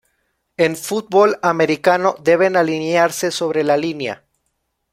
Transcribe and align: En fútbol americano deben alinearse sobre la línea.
En 0.65 0.75
fútbol 0.75 1.37
americano 1.43 2.15
deben 2.17 2.55
alinearse 2.55 3.29
sobre 3.29 3.63
la 3.63 3.77
línea. 3.77 4.25